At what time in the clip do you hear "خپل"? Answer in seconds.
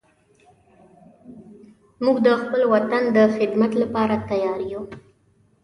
2.41-2.61